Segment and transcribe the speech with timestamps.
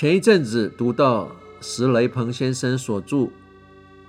[0.00, 3.16] 前一阵子读到石雷鹏先生所著《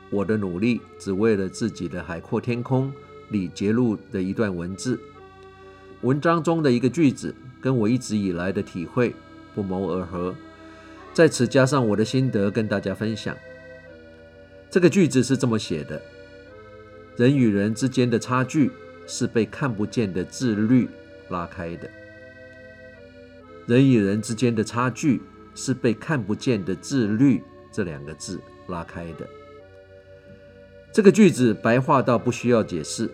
[0.10, 2.89] 我的努力只为了自己的海阔天空》
[3.28, 4.97] 里节录的一段文字，
[5.99, 9.14] 文章中的一个句子跟我一直以来的体会
[9.54, 10.34] 不谋而合，
[11.12, 13.36] 在此加上我的心得跟大家分享。
[14.70, 16.02] 这个句子是这么写的：
[17.18, 18.71] 人与人之间的差距
[19.05, 20.88] 是被看不见的自律
[21.28, 21.89] 拉开的。
[23.66, 25.21] 人与人之间的差距。
[25.55, 29.28] 是被看不见的自律这两个字拉开的。
[30.94, 33.10] 这个句子白话到不需要解释。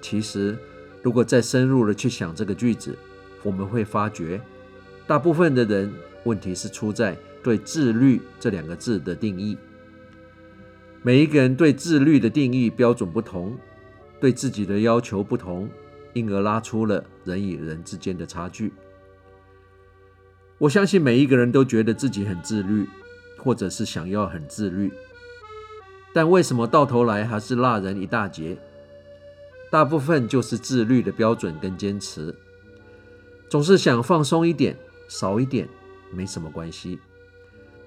[0.00, 0.56] 其实，
[1.02, 2.96] 如果再深入的去想这个句子，
[3.42, 4.40] 我们会发觉，
[5.06, 5.92] 大部分的人
[6.24, 9.56] 问题是出在对自律这两个字的定义。
[11.02, 13.56] 每一个人对自律的定义标准不同，
[14.18, 15.68] 对自己的要求不同，
[16.14, 18.72] 因而拉出了人与人之间的差距。
[20.58, 22.88] 我相信每一个人都觉得自己很自律，
[23.38, 24.92] 或者是想要很自律，
[26.12, 28.56] 但为什么到头来还是落人一大截？
[29.70, 32.32] 大部分就是自律的标准跟坚持，
[33.48, 34.76] 总是想放松一点，
[35.08, 35.68] 少一点
[36.12, 37.00] 没什么关系。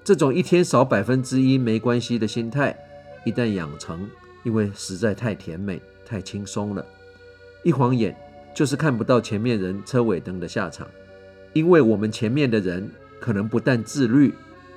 [0.04, 2.76] 这种一天少百分之一没关系的心态，
[3.24, 4.06] 一旦养成，
[4.44, 6.84] 因为实在太甜美、太轻松了，
[7.64, 8.14] 一晃眼
[8.54, 10.86] 就是看不到前面人车尾灯的下场。
[11.52, 14.32] 因为我们前面的人可能不但自律，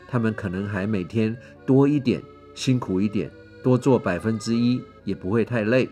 [0.08, 2.22] 他们可能还每天多一点、
[2.56, 3.30] 辛苦一点，
[3.64, 5.90] 多做百分之一也不会太累。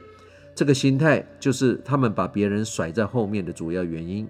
[0.56, 4.28] 这个心态就是他们把别人甩在后面的主要原因。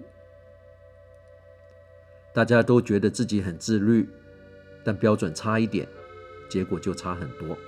[2.32, 4.08] 大家都觉得自己很自律，
[4.84, 5.88] 但标准差一点，
[6.48, 7.58] 结果就差很多。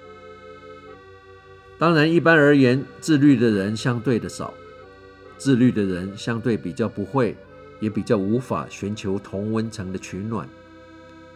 [1.79, 4.55] 当然，一般而言，自律的人相对的少，
[5.37, 7.37] 自律的人相对比较不会。
[7.83, 10.49] 也比较无法寻求同温层的取暖，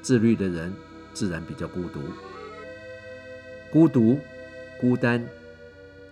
[0.01, 0.73] 自律的人
[1.13, 1.99] 自然比较孤独。
[3.69, 4.17] 孤独、
[4.81, 5.29] 孤单，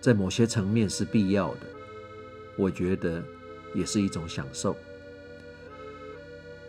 [0.01, 1.61] 在某些层面是必要的，
[2.57, 3.23] 我觉得
[3.73, 4.75] 也是一种享受。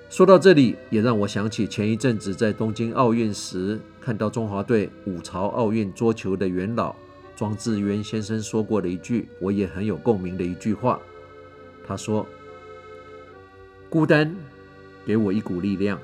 [0.09, 6.94] 说到这里，也让我想起前一阵子在东京奥运时，看到中华队五朝奥运桌球的元老
[7.34, 11.00] 庄智渊先生说过的一句，我也很有共鸣的一句话。
[11.84, 12.25] 他说。
[13.88, 14.34] 孤单
[15.06, 16.00] 给我一股力量。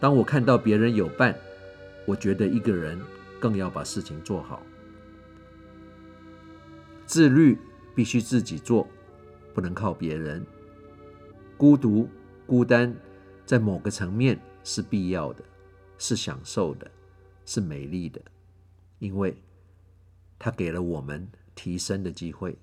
[0.00, 1.36] 当我看到别人有伴，
[2.06, 3.00] 我觉得一个人
[3.38, 4.62] 更要把事情做好。
[7.04, 7.58] 自律
[7.94, 8.88] 必须自己做，
[9.54, 10.44] 不能靠别人。
[11.56, 12.08] 孤独、
[12.46, 12.94] 孤单，
[13.44, 15.44] 在某个层面是必要的，
[15.98, 16.90] 是享受的，
[17.44, 18.20] 是美丽的，
[18.98, 19.36] 因为
[20.38, 22.56] 它给了我们提升的机会。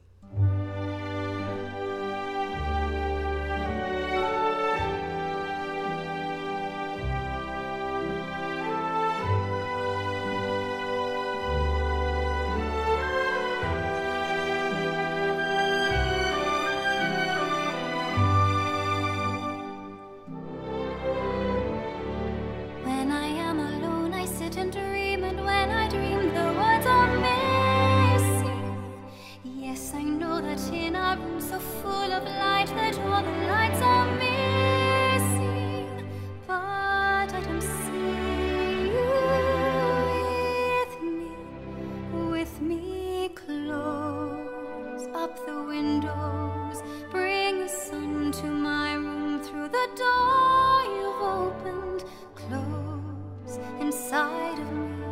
[45.23, 52.03] up the windows, bring the sun to my room through the door you've opened.
[52.35, 55.05] Close inside of me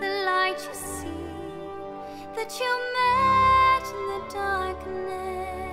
[0.00, 1.22] the light you see
[2.34, 5.71] that you met in the darkness.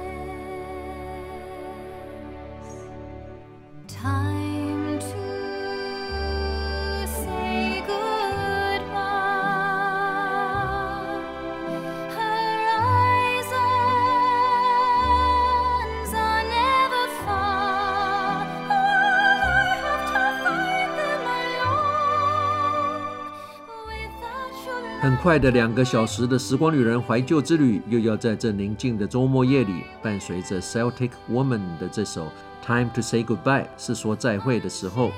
[25.01, 32.25] 很快的两个小时的时光旅人怀旧之旅，又要在这宁静的周末夜里，伴随着 Celtic Woman 的这首
[32.61, 35.11] 《Time to Say Goodbye》是说再会的时候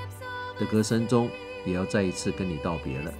[0.59, 1.27] 的歌声中，
[1.65, 3.11] 也要再一次跟你道别了。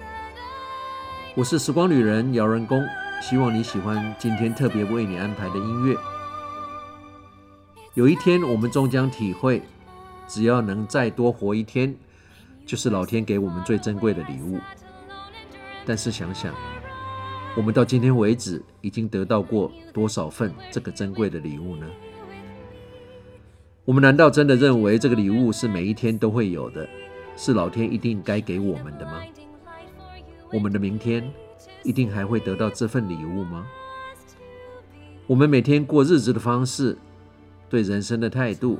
[1.34, 2.80] 我是时光旅人姚仁公，
[3.20, 5.96] 希望你喜欢今天特别为你安排的音乐。
[7.94, 9.60] 有一天，我们终将体会，
[10.28, 11.92] 只要能再多活一天，
[12.64, 14.60] 就是老天给我们最珍贵的礼物。
[15.84, 16.54] 但是想想，
[17.56, 21.86] 我们到今天为止已经得到过多少份这个珍贵的礼物呢？
[23.84, 26.88] 我们难道真的认为这个礼物是每一天都会有的？
[27.36, 29.20] 是老天一定该给我们的吗？
[30.52, 31.28] 我们的明天
[31.82, 33.66] 一定还会得到这份礼物吗？
[35.26, 36.96] 我们每天过日子的方式，
[37.68, 38.78] 对人生的态度，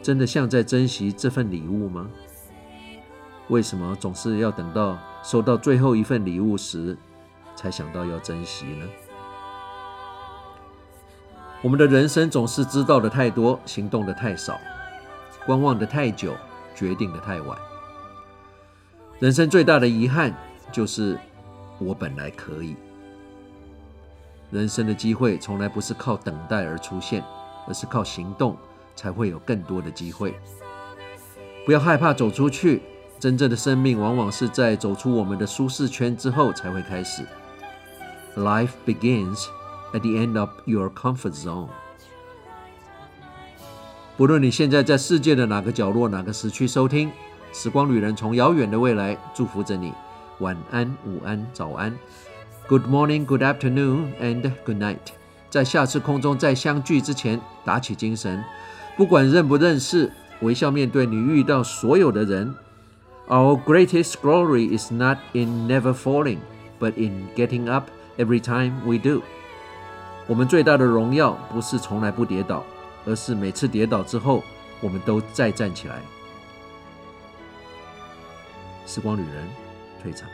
[0.00, 2.08] 真的像在珍惜这份礼物吗？
[3.48, 6.96] 为什么总是要等到收到最后一份礼物时，
[7.54, 8.86] 才想到要珍惜呢？
[11.62, 14.58] 我们的人生总是知道的太多，行动的太少，
[15.44, 16.34] 观望的太久，
[16.74, 17.58] 决定的太晚。
[19.18, 20.34] 人生最大的遗憾
[20.72, 21.18] 就是
[21.78, 22.74] 我本来可以。
[24.50, 27.22] 人生的机会从来不是靠等待而出现，
[27.68, 28.56] 而是靠行动
[28.96, 30.34] 才会有更多的机会。
[31.66, 32.82] 不要害怕走出去，
[33.20, 37.22] 真正的生命往往是在走出我们的舒适圈之后才会开始。
[38.34, 39.44] Life begins
[39.92, 41.68] at the end of your comfort zone。
[44.16, 47.10] 不论你现在在世界的哪个角落、哪个时区收听，
[47.52, 49.92] 时光旅人从遥远的未来祝福着你。
[50.38, 51.94] 晚安、午安、早安。
[52.68, 54.96] Good morning, good afternoon, and good night。
[55.50, 58.42] 在下次空中再相聚之前，打起精神，
[58.96, 62.54] 不管认不认识，微笑面对你遇到所有的人。
[63.30, 66.40] Our greatest glory is not in never falling,
[66.80, 67.88] but in getting up.
[68.18, 69.22] Every time we do，
[70.26, 72.64] 我们最大的荣耀不是从来不跌倒，
[73.06, 74.42] 而是每次跌倒之后，
[74.80, 76.00] 我们都再站起来。
[78.84, 79.48] 时光旅人
[80.02, 80.28] 退场。